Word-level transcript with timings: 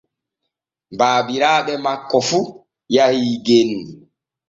Baabiraaɓe 0.99 1.73
makko 1.83 2.17
fu 2.27 2.39
yahii 2.95 3.33
genni. 3.45 3.81